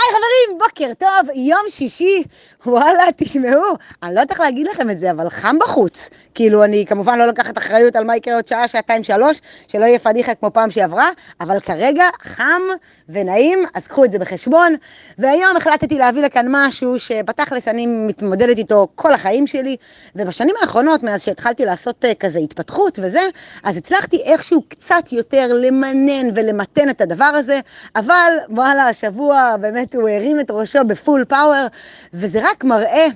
היי 0.00 0.16
חברים, 0.16 0.58
בוקר 0.58 0.92
טוב, 0.98 1.36
יום 1.36 1.62
שישי, 1.68 2.22
וואלה, 2.66 3.04
תשמעו, 3.16 3.62
אני 4.02 4.14
לא 4.14 4.20
יודעת 4.20 4.30
איך 4.30 4.40
להגיד 4.40 4.66
לכם 4.66 4.90
את 4.90 4.98
זה, 4.98 5.10
אבל 5.10 5.30
חם 5.30 5.56
בחוץ. 5.60 6.10
כאילו, 6.34 6.64
אני 6.64 6.86
כמובן 6.86 7.18
לא 7.18 7.26
לוקחת 7.26 7.58
אחריות 7.58 7.96
על 7.96 8.04
מה 8.04 8.16
יקרה 8.16 8.34
עוד 8.34 8.46
שעה, 8.46 8.68
שעתיים, 8.68 9.04
שלוש, 9.04 9.40
שלא 9.68 9.84
יהיה 9.84 9.98
פדיחה 9.98 10.34
כמו 10.34 10.52
פעם 10.52 10.70
שעברה, 10.70 11.10
אבל 11.40 11.60
כרגע 11.60 12.04
חם 12.22 12.60
ונעים, 13.08 13.64
אז 13.74 13.86
קחו 13.88 14.04
את 14.04 14.12
זה 14.12 14.18
בחשבון. 14.18 14.74
והיום 15.18 15.56
החלטתי 15.56 15.98
להביא 15.98 16.22
לכאן 16.22 16.46
משהו 16.48 17.00
שבתכלס 17.00 17.68
אני 17.68 17.86
מתמודדת 17.86 18.58
איתו 18.58 18.88
כל 18.94 19.14
החיים 19.14 19.46
שלי, 19.46 19.76
ובשנים 20.16 20.54
האחרונות, 20.60 21.02
מאז 21.02 21.22
שהתחלתי 21.22 21.64
לעשות 21.64 22.04
uh, 22.04 22.14
כזה 22.14 22.38
התפתחות 22.38 22.98
וזה, 23.02 23.22
אז 23.62 23.76
הצלחתי 23.76 24.22
איכשהו 24.24 24.62
קצת 24.68 25.12
יותר 25.12 25.52
למנן 25.52 26.28
ולמתן 26.34 26.90
את 26.90 27.00
הדבר 27.00 27.24
הזה, 27.24 27.60
אבל 27.96 28.32
וואלה, 28.48 28.88
השבוע 28.88 29.56
באמת... 29.60 29.89
באמת 29.94 30.02
הוא 30.02 30.08
הרים 30.08 30.40
את 30.40 30.50
ראשו 30.50 30.78
בפול 30.86 31.24
פאוור, 31.24 31.66
וזה 32.14 32.40
רק 32.42 32.64
מראה 32.64 33.06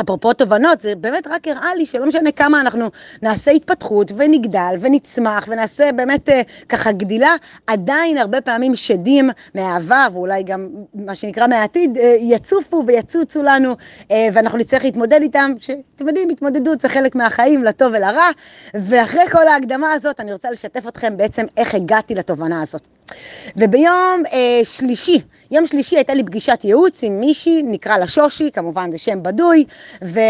אפרופו 0.00 0.32
תובנות, 0.32 0.80
זה 0.80 0.94
באמת 0.94 1.26
רק 1.26 1.48
הראה 1.48 1.74
לי 1.74 1.86
שלא 1.86 2.06
משנה 2.06 2.32
כמה 2.32 2.60
אנחנו 2.60 2.90
נעשה 3.22 3.50
התפתחות 3.50 4.12
ונגדל 4.16 4.74
ונצמח 4.80 5.44
ונעשה 5.48 5.92
באמת 5.92 6.28
אה, 6.28 6.42
ככה 6.68 6.92
גדילה, 6.92 7.34
עדיין 7.66 8.18
הרבה 8.18 8.40
פעמים 8.40 8.76
שדים 8.76 9.30
מהעבר 9.54 10.06
ואולי 10.12 10.42
גם 10.42 10.68
מה 10.94 11.14
שנקרא 11.14 11.46
מהעתיד 11.46 11.98
אה, 11.98 12.16
יצופו 12.20 12.84
ויצוצו 12.86 13.42
לנו 13.42 13.76
אה, 14.10 14.28
ואנחנו 14.32 14.58
נצטרך 14.58 14.84
להתמודד 14.84 15.20
איתם, 15.22 15.52
שאתם 15.60 16.08
יודעים, 16.08 16.28
התמודדות 16.28 16.80
זה 16.80 16.88
חלק 16.88 17.14
מהחיים 17.14 17.64
לטוב 17.64 17.92
ולרע, 17.92 18.30
ואחרי 18.74 19.30
כל 19.32 19.48
ההקדמה 19.48 19.92
הזאת 19.92 20.20
אני 20.20 20.32
רוצה 20.32 20.50
לשתף 20.50 20.88
אתכם 20.88 21.16
בעצם 21.16 21.46
איך 21.56 21.74
הגעתי 21.74 22.14
לתובנה 22.14 22.62
הזאת. 22.62 22.97
וביום 23.56 24.22
אה, 24.32 24.60
שלישי, 24.64 25.20
יום 25.50 25.66
שלישי 25.66 25.96
הייתה 25.96 26.14
לי 26.14 26.24
פגישת 26.24 26.60
ייעוץ 26.64 27.02
עם 27.02 27.20
מישהי, 27.20 27.62
נקרא 27.62 27.98
לה 27.98 28.06
שושי, 28.06 28.50
כמובן 28.52 28.92
זה 28.92 28.98
שם 28.98 29.22
בדוי, 29.22 29.64
ו... 30.04 30.20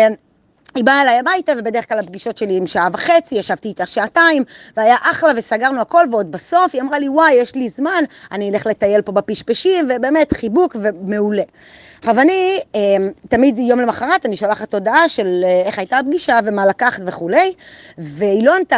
היא 0.75 0.85
באה 0.85 1.03
אליי 1.03 1.19
הביתה, 1.19 1.53
ובדרך 1.59 1.89
כלל 1.89 1.99
הפגישות 1.99 2.39
שלי 2.39 2.57
עם 2.57 2.67
שעה 2.67 2.89
וחצי, 2.93 3.35
ישבתי 3.35 3.69
איתה 3.69 3.87
שעתיים, 3.87 4.45
והיה 4.77 4.97
אחלה 5.01 5.31
וסגרנו 5.37 5.81
הכל, 5.81 6.07
ועוד 6.11 6.33
בסוף 6.33 6.75
היא 6.75 6.83
אמרה 6.83 6.99
לי, 6.99 7.09
וואי, 7.09 7.35
יש 7.35 7.55
לי 7.55 7.69
זמן, 7.69 8.05
אני 8.33 8.51
אלך 8.51 8.67
לטייל 8.67 9.03
פה 9.03 9.13
בפשפשים, 9.13 9.89
ובאמת 9.91 10.33
חיבוק 10.33 10.77
ומעולה. 10.83 11.43
עכשיו 11.99 12.21
אני, 12.21 12.61
אה, 12.75 12.81
תמיד 13.29 13.59
יום 13.59 13.81
למחרת 13.81 14.27
אני 14.27 14.37
שולחת 14.37 14.75
הודעה 14.75 15.09
של 15.09 15.45
אה, 15.45 15.63
איך 15.67 15.79
הייתה 15.79 15.99
הפגישה 15.99 16.39
ומה 16.45 16.67
לקחת 16.67 17.03
וכולי, 17.07 17.53
והיא 17.99 18.47
לא 18.47 18.57
ענתה. 18.57 18.77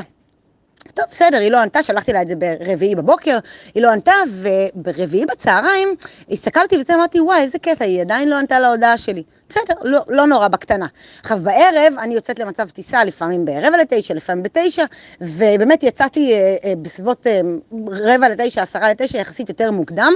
טוב, 0.95 1.05
בסדר, 1.11 1.39
היא 1.39 1.51
לא 1.51 1.57
ענתה, 1.57 1.83
שלחתי 1.83 2.13
לה 2.13 2.23
את 2.23 2.29
זה 2.29 2.35
ברביעי 2.37 2.95
בבוקר, 2.95 3.39
היא 3.75 3.83
לא 3.83 3.91
ענתה, 3.91 4.13
וברביעי 4.29 5.27
בצהריים 5.27 5.95
הסתכלתי 6.31 6.77
וזה, 6.77 6.95
אמרתי, 6.95 7.21
וואי, 7.21 7.41
איזה 7.41 7.59
קטע, 7.59 7.85
היא 7.85 8.01
עדיין 8.01 8.29
לא 8.29 8.37
ענתה 8.37 8.59
להודעה 8.59 8.99
שלי. 8.99 9.23
בסדר, 9.49 9.75
לא, 9.83 10.01
לא 10.09 10.27
נורא 10.27 10.49
בקטנה. 10.49 10.87
עכשיו, 11.23 11.39
בערב 11.43 11.95
אני 11.99 12.15
יוצאת 12.15 12.39
למצב 12.39 12.69
טיסה, 12.69 13.05
לפעמים 13.05 13.45
ברבע 13.45 13.77
לתשע, 13.77 14.15
לפעמים 14.15 14.43
בתשע, 14.43 14.85
ובאמת 15.21 15.83
יצאתי 15.83 16.33
אה, 16.33 16.57
אה, 16.65 16.73
בסביבות 16.83 17.27
אה, 17.27 17.41
רבע 17.89 18.29
לתשע, 18.29 18.63
עשרה 18.63 18.91
לתשע, 18.91 19.19
יחסית 19.19 19.49
יותר 19.49 19.71
מוקדם, 19.71 20.13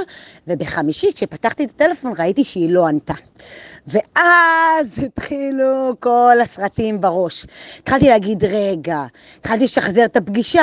ובחמישי, 0.48 1.12
כשפתחתי 1.14 1.64
את 1.64 1.70
הטלפון, 1.70 2.12
ראיתי 2.18 2.44
שהיא 2.44 2.70
לא 2.70 2.86
ענתה. 2.86 3.14
ואז 3.86 4.86
התחילו 5.06 5.92
כל 6.00 6.38
הסרטים 6.42 7.00
בראש. 7.00 7.46
התחלתי 7.78 8.08
להגיד, 8.08 8.44
רגע, 8.44 9.02
התחלתי 9.40 9.64
לשחזר 9.64 10.04
את 10.04 10.16
הפגישה. 10.16 10.53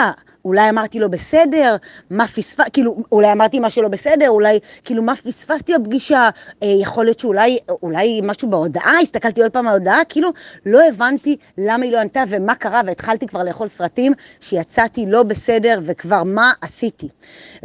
אולי 0.46 0.70
אמרתי 0.70 1.00
לו 1.00 1.10
בסדר, 1.12 1.76
מה 2.10 2.28
פספס... 2.28 2.66
כאילו, 2.74 2.98
אולי 3.12 3.32
אמרתי 3.32 3.60
משהו 3.60 3.82
לא 3.82 3.88
בסדר, 3.88 4.30
אולי, 4.30 4.60
כאילו, 4.84 5.04
מה 5.04 5.16
פספסתי 5.16 5.74
בפגישה, 5.78 6.30
אה, 6.64 6.68
יכול 6.82 7.06
להיות 7.06 7.20
שאולי 7.20 7.58
אולי 7.84 8.22
משהו 8.24 8.50
בהודעה, 8.50 9.00
הסתכלתי 9.02 9.42
עוד 9.42 9.52
פעם 9.52 9.68
על 9.68 9.74
ההודעה, 9.74 10.00
כאילו, 10.10 10.30
לא 10.66 10.88
הבנתי 10.88 11.38
למה 11.58 11.86
היא 11.86 11.92
לא 11.92 12.00
ענתה 12.00 12.24
ומה 12.28 12.56
קרה, 12.56 12.82
והתחלתי 12.86 13.28
כבר 13.28 13.44
לאכול 13.44 13.68
סרטים 13.68 14.14
שיצאתי 14.40 15.06
לא 15.06 15.24
בסדר, 15.24 15.80
וכבר 15.84 16.24
מה 16.24 16.52
עשיתי. 16.62 17.10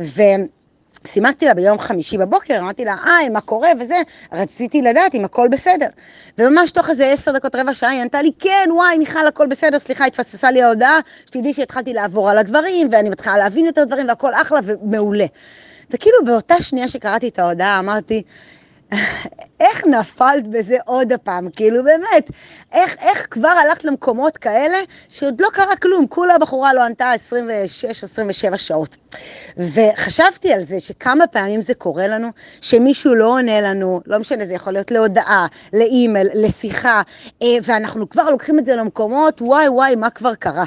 ו... 0.01 0.23
סימסתי 1.07 1.47
לה 1.47 1.55
ביום 1.55 1.79
חמישי 1.79 2.19
בבוקר, 2.19 2.59
אמרתי 2.59 2.85
לה, 2.85 2.97
היי, 3.05 3.29
מה 3.29 3.41
קורה 3.41 3.71
וזה, 3.81 3.95
רציתי 4.33 4.83
לדעת 4.83 5.15
אם 5.15 5.25
הכל 5.25 5.49
בסדר. 5.51 5.87
וממש 6.39 6.71
תוך 6.71 6.91
איזה 6.91 7.07
עשר 7.07 7.33
דקות, 7.33 7.57
רבע 7.57 7.75
שעה, 7.75 7.91
היא 7.91 8.01
ענתה 8.01 8.23
לי, 8.23 8.31
כן, 8.39 8.69
וואי, 8.73 8.99
מיכל, 8.99 9.27
הכל 9.27 9.47
בסדר, 9.47 9.79
סליחה, 9.79 10.05
התפספסה 10.07 10.51
לי 10.51 10.63
ההודעה, 10.63 10.99
שתדעי 11.27 11.53
שהתחלתי 11.53 11.93
לעבור 11.93 12.31
על 12.31 12.39
הדברים, 12.39 12.89
ואני 12.93 13.11
מתחילה 13.11 13.37
להבין 13.39 13.67
יותר 13.67 13.85
דברים, 13.85 14.09
והכל 14.09 14.35
אחלה 14.35 14.61
ומעולה. 14.65 15.27
וכאילו 15.91 16.17
באותה 16.25 16.61
שנייה 16.61 16.89
שקראתי 16.89 17.29
את 17.29 17.39
ההודעה, 17.39 17.79
אמרתי, 17.79 18.23
איך 19.61 19.85
נפלת 19.87 20.47
בזה 20.49 20.77
עוד 20.85 21.13
הפעם? 21.13 21.49
כאילו 21.57 21.85
באמת, 21.85 22.31
איך, 22.73 22.97
איך 23.01 23.27
כבר 23.31 23.49
הלכת 23.49 23.85
למקומות 23.85 24.37
כאלה 24.37 24.77
שעוד 25.09 25.41
לא 25.41 25.49
קרה 25.53 25.77
כלום, 25.77 26.07
כולה 26.07 26.35
הבחורה 26.35 26.75
לא 26.75 26.83
ענתה 26.83 27.13
26-27 28.55 28.59
שעות. 28.59 28.97
וחשבתי 29.57 30.53
על 30.53 30.63
זה 30.63 30.81
שכמה 30.81 31.27
פעמים 31.27 31.63
זה 31.63 31.75
קורה 31.75 32.07
לנו, 32.07 32.29
שמישהו 32.61 33.15
לא 33.15 33.27
עונה 33.27 33.61
לנו, 33.61 34.01
לא 34.07 34.19
משנה, 34.19 34.47
זה 34.47 34.55
יכול 34.55 34.73
להיות 34.73 34.91
להודעה, 34.91 35.47
לאימייל, 35.73 36.29
לשיחה, 36.35 37.03
אה, 37.43 37.57
ואנחנו 37.63 38.09
כבר 38.09 38.31
לוקחים 38.31 38.59
את 38.59 38.67
זה 38.67 38.77
למקומות, 38.77 39.43
וואי 39.43 39.69
וואי, 39.69 39.97
מה 39.97 40.11
כבר 40.11 40.35
קרה. 40.35 40.65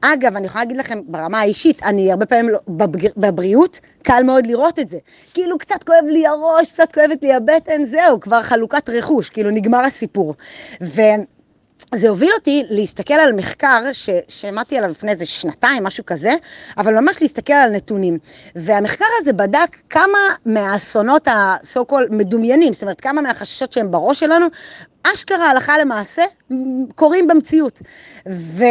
אגב, 0.00 0.36
אני 0.36 0.46
יכולה 0.46 0.64
להגיד 0.64 0.76
לכם 0.76 1.00
ברמה 1.06 1.40
האישית, 1.40 1.82
אני 1.82 2.10
הרבה 2.10 2.26
פעמים 2.26 2.48
לא, 2.48 2.58
בבגר, 2.68 3.08
בבריאות, 3.16 3.80
קל 4.02 4.22
מאוד 4.22 4.46
לראות 4.46 4.78
את 4.78 4.88
זה. 4.88 4.98
כאילו 5.34 5.58
קצת 5.58 5.82
כואב 5.82 6.04
לי 6.08 6.26
הראש, 6.26 6.72
קצת 6.72 6.92
כואבת 6.92 7.22
לי 7.22 7.34
הבטן, 7.34 7.84
זהו, 7.84 8.20
כבר 8.26 8.42
חלוקת 8.42 8.90
רכוש, 8.90 9.30
כאילו 9.30 9.50
נגמר 9.50 9.78
הסיפור. 9.78 10.34
ו... 10.82 11.00
זה 11.94 12.08
הוביל 12.08 12.32
אותי 12.34 12.62
להסתכל 12.70 13.14
על 13.14 13.32
מחקר 13.32 13.82
ששמעתי 13.92 14.78
עליו 14.78 14.90
לפני 14.90 15.12
איזה 15.12 15.26
שנתיים, 15.26 15.84
משהו 15.84 16.06
כזה, 16.06 16.32
אבל 16.78 17.00
ממש 17.00 17.22
להסתכל 17.22 17.52
על 17.52 17.70
נתונים. 17.70 18.18
והמחקר 18.56 19.04
הזה 19.20 19.32
בדק 19.32 19.76
כמה 19.90 20.18
מהאסונות 20.46 21.28
ה-so 21.28 21.92
called 21.92 22.10
מדומיינים, 22.10 22.72
זאת 22.72 22.82
אומרת, 22.82 23.00
כמה 23.00 23.22
מהחששות 23.22 23.72
שהם 23.72 23.90
בראש 23.90 24.20
שלנו, 24.20 24.46
אשכרה 25.02 25.50
הלכה 25.50 25.78
למעשה, 25.78 26.22
קורים 26.94 27.28
במציאות. 27.28 27.80
ו... 28.28 28.64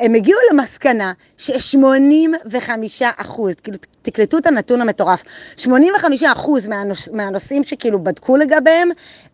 הם 0.00 0.14
הגיעו 0.14 0.38
למסקנה 0.52 1.12
ש-85 1.36 3.04
אחוז, 3.16 3.54
כאילו 3.54 3.78
תקלטו 4.04 4.38
את 4.38 4.46
הנתון 4.46 4.80
המטורף, 4.80 5.22
85 5.56 6.22
אחוז 6.22 6.66
מהנוש, 6.66 7.08
מהנושאים 7.12 7.62
שכאילו 7.62 8.04
בדקו 8.04 8.36
לגביהם, 8.36 8.88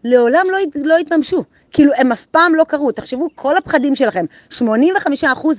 לעולם 0.05 0.47
לא, 0.51 0.59
לא 0.75 0.97
התממשו. 0.97 1.45
כאילו 1.73 1.93
הם 1.97 2.13
אף 2.13 2.27
פעם 2.27 2.55
לא 2.55 2.65
קרו, 2.65 2.93
תחשבו, 2.93 3.29
כל 3.35 3.57
הפחדים 3.57 3.95
שלכם, 3.95 4.25
85% 4.53 4.63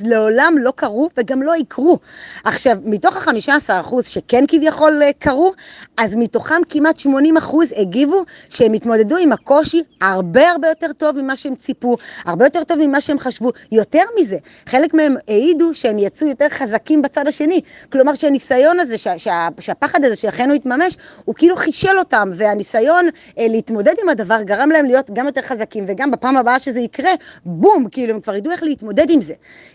לעולם 0.04 0.56
לא 0.60 0.72
קרו 0.76 1.10
וגם 1.18 1.42
לא 1.42 1.56
יקרו. 1.56 1.98
עכשיו, 2.44 2.78
מתוך 2.86 3.18
ה-15% 3.18 4.02
שכן 4.02 4.44
כביכול 4.48 5.04
אה, 5.04 5.14
קרו, 5.20 5.54
אז 5.98 6.16
מתוכם 6.16 6.62
כמעט 6.70 7.00
80% 7.00 7.08
הגיבו 7.78 8.24
שהם 8.50 8.74
התמודדו 8.74 9.18
עם 9.18 9.32
הקושי 9.32 9.84
הרבה 10.02 10.50
הרבה 10.50 10.68
יותר 10.68 10.94
טוב 10.98 11.22
ממה 11.22 11.36
שהם 11.36 11.56
ציפו, 11.56 11.96
הרבה 12.26 12.46
יותר 12.46 12.64
טוב 12.64 12.78
ממה 12.82 13.02
שהם 13.02 13.20
חשבו. 13.20 13.52
יותר 13.72 14.04
מזה, 14.20 14.38
חלק 14.66 14.94
מהם 14.94 15.16
העידו 15.28 15.74
שהם 15.74 16.00
יצאו 16.00 16.28
יותר 16.28 16.50
חזקים 16.50 17.02
בצד 17.02 17.28
השני. 17.28 17.62
כלומר 17.92 18.14
שהניסיון 18.14 18.80
הזה, 18.80 18.98
שה, 19.04 19.18
שה, 19.18 19.48
שהפחד 19.60 20.06
הזה 20.06 20.16
שאכן 20.16 20.50
הוא 20.50 20.56
יתממש, 20.56 20.98
הוא 21.26 21.36
כאילו 21.36 21.56
חישל 21.56 22.00
אותם, 22.00 22.32
והניסיון 22.34 23.10
אה, 23.38 23.48
להתמודד 23.50 23.94
עם 24.04 24.10
הדבר 24.10 24.42
גרם 24.42 24.70
להם 24.70 24.86
להיות 24.86 25.10
גם 25.14 25.26
יותר 25.26 25.42
חזקים 25.42 25.86
וגם 25.88 26.02
גם 26.02 26.12
בפעם 26.12 26.38
הבאה 26.38 26.60
שזה 26.60 26.80
יקרה, 26.80 27.12
בום, 27.46 27.88
כאילו 27.92 28.14
הם 28.14 28.22
כבר 28.22 28.36
ידעו 28.36 28.52
איך 28.52 28.64
להתמודד 28.64 29.10
עם 29.10 29.22
זה. 29.22 29.34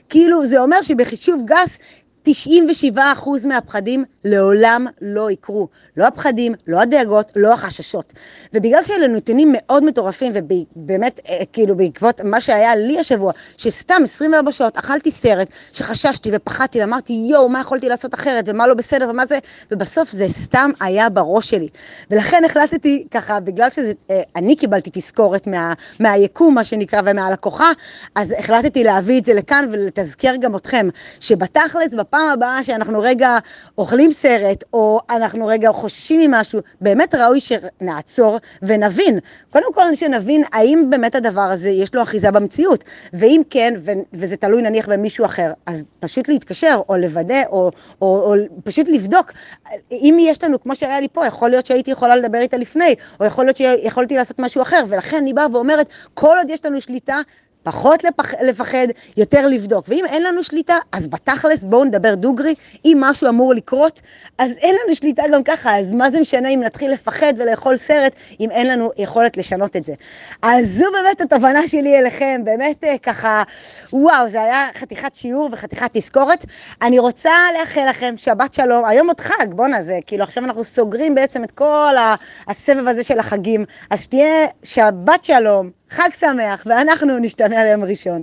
כאילו 0.08 0.46
זה 0.46 0.60
אומר 0.60 0.82
שבחישוב 0.82 1.42
גס 1.44 1.78
97% 2.26 3.46
מהפחדים 3.46 4.04
לעולם 4.24 4.86
לא 5.00 5.30
יקרו. 5.30 5.68
לא 5.96 6.06
הפחדים, 6.06 6.54
לא 6.66 6.80
הדאגות, 6.80 7.32
לא 7.36 7.52
החששות. 7.52 8.12
ובגלל 8.54 8.82
שאלה 8.82 9.06
נתונים 9.06 9.52
מאוד 9.52 9.84
מטורפים, 9.84 10.32
ובאמת, 10.34 11.20
אה, 11.28 11.44
כאילו 11.52 11.76
בעקבות 11.76 12.20
מה 12.20 12.40
שהיה 12.40 12.76
לי 12.76 12.98
השבוע, 12.98 13.32
שסתם 13.56 14.02
24 14.04 14.52
שעות 14.52 14.76
אכלתי 14.76 15.10
סרט, 15.10 15.48
שחששתי 15.72 16.30
ופחדתי 16.32 16.80
ואמרתי, 16.80 17.12
יואו, 17.30 17.48
מה 17.48 17.60
יכולתי 17.60 17.88
לעשות 17.88 18.14
אחרת, 18.14 18.44
ומה 18.48 18.66
לא 18.66 18.74
בסדר, 18.74 19.08
ומה 19.10 19.26
זה, 19.26 19.38
ובסוף 19.70 20.10
זה 20.10 20.28
סתם 20.28 20.70
היה 20.80 21.08
בראש 21.08 21.50
שלי. 21.50 21.68
ולכן 22.10 22.42
החלטתי 22.44 23.06
ככה, 23.10 23.40
בגלל 23.40 23.70
שאני 23.70 24.52
אה, 24.52 24.56
קיבלתי 24.58 24.90
תזכורת 24.92 25.46
מה, 25.46 25.72
מהיקום, 26.00 26.54
מה 26.54 26.64
שנקרא, 26.64 27.00
ומהלקוחה, 27.04 27.70
אז 28.14 28.34
החלטתי 28.38 28.84
להביא 28.84 29.20
את 29.20 29.24
זה 29.24 29.34
לכאן 29.34 29.68
ולתזכר 29.70 30.34
גם 30.40 30.56
אתכם, 30.56 30.88
שבתכלס, 31.20 31.94
בפ... 31.94 32.15
בפעם 32.16 32.28
הבאה 32.28 32.62
שאנחנו 32.62 33.00
רגע 33.00 33.38
אוכלים 33.78 34.12
סרט, 34.12 34.64
או 34.72 35.00
אנחנו 35.10 35.46
רגע 35.46 35.72
חוששים 35.72 36.20
ממשהו, 36.20 36.60
באמת 36.80 37.14
ראוי 37.14 37.40
שנעצור 37.40 38.38
ונבין. 38.62 39.18
קודם 39.50 39.72
כל 39.74 39.94
שנבין 39.94 40.44
האם 40.52 40.90
באמת 40.90 41.14
הדבר 41.14 41.40
הזה 41.40 41.68
יש 41.68 41.94
לו 41.94 42.02
אחיזה 42.02 42.30
במציאות, 42.30 42.84
ואם 43.12 43.42
כן, 43.50 43.74
ו- 43.78 43.92
וזה 44.12 44.36
תלוי 44.36 44.62
נניח 44.62 44.88
במישהו 44.88 45.24
אחר, 45.24 45.52
אז 45.66 45.84
פשוט 46.00 46.28
להתקשר, 46.28 46.80
או 46.88 46.96
לוודא, 46.96 47.42
או, 47.50 47.70
או, 48.02 48.32
או 48.32 48.34
פשוט 48.64 48.88
לבדוק. 48.88 49.32
אם 49.92 50.16
יש 50.20 50.44
לנו, 50.44 50.60
כמו 50.60 50.74
שהיה 50.74 51.00
לי 51.00 51.08
פה, 51.12 51.26
יכול 51.26 51.50
להיות 51.50 51.66
שהייתי 51.66 51.90
יכולה 51.90 52.16
לדבר 52.16 52.38
איתה 52.38 52.56
לפני, 52.56 52.94
או 53.20 53.24
יכול 53.24 53.44
להיות 53.44 53.56
שיכולתי 53.56 54.16
לעשות 54.16 54.38
משהו 54.38 54.62
אחר, 54.62 54.82
ולכן 54.88 55.16
אני 55.16 55.32
באה 55.32 55.46
ואומרת, 55.52 55.86
כל 56.14 56.36
עוד 56.38 56.50
יש 56.50 56.64
לנו 56.64 56.80
שליטה, 56.80 57.16
פחות 57.66 58.04
לפח, 58.04 58.34
לפחד, 58.42 58.86
יותר 59.16 59.46
לבדוק. 59.46 59.84
ואם 59.88 60.04
אין 60.08 60.22
לנו 60.22 60.44
שליטה, 60.44 60.76
אז 60.92 61.08
בתכלס 61.08 61.64
בואו 61.64 61.84
נדבר 61.84 62.14
דוגרי, 62.14 62.54
אם 62.84 62.96
משהו 63.00 63.28
אמור 63.28 63.54
לקרות, 63.54 64.00
אז 64.38 64.58
אין 64.58 64.76
לנו 64.84 64.94
שליטה 64.94 65.22
גם 65.32 65.42
ככה, 65.42 65.78
אז 65.78 65.92
מה 65.92 66.10
זה 66.10 66.20
משנה 66.20 66.48
אם 66.48 66.62
נתחיל 66.62 66.92
לפחד 66.92 67.32
ולאכול 67.36 67.76
סרט, 67.76 68.12
אם 68.40 68.50
אין 68.50 68.66
לנו 68.66 68.90
יכולת 68.96 69.36
לשנות 69.36 69.76
את 69.76 69.84
זה. 69.84 69.92
אז 70.42 70.66
זו 70.68 70.84
באמת 70.92 71.20
התובנה 71.20 71.68
שלי 71.68 71.98
אליכם, 71.98 72.40
באמת 72.44 72.84
אה, 72.84 72.98
ככה, 72.98 73.42
וואו, 73.92 74.28
זה 74.28 74.42
היה 74.42 74.68
חתיכת 74.74 75.14
שיעור 75.14 75.48
וחתיכת 75.52 75.90
תזכורת. 75.92 76.44
אני 76.82 76.98
רוצה 76.98 77.32
לאחל 77.58 77.86
לכם 77.88 78.14
שבת 78.16 78.52
שלום, 78.52 78.84
היום 78.84 79.06
עוד 79.06 79.20
חג, 79.20 79.46
בואנה 79.50 79.82
זה, 79.82 79.98
כאילו 80.06 80.24
עכשיו 80.24 80.44
אנחנו 80.44 80.64
סוגרים 80.64 81.14
בעצם 81.14 81.44
את 81.44 81.50
כל 81.50 81.94
הסבב 82.48 82.88
הזה 82.88 83.04
של 83.04 83.18
החגים, 83.18 83.64
אז 83.90 84.02
שתהיה 84.02 84.46
שבת 84.62 85.24
שלום. 85.24 85.85
חג 85.90 86.08
שמח, 86.18 86.62
ואנחנו 86.66 87.18
נשתנה 87.18 87.56
ביום 87.64 87.84
ראשון. 87.84 88.22